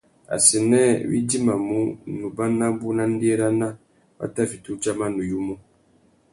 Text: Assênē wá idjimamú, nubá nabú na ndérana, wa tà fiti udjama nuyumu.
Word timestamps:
Assênē 0.35 0.81
wá 1.09 1.13
idjimamú, 1.19 1.79
nubá 2.17 2.45
nabú 2.59 2.87
na 2.97 3.03
ndérana, 3.13 3.67
wa 4.17 4.25
tà 4.33 4.41
fiti 4.49 4.67
udjama 4.73 5.05
nuyumu. 5.15 5.55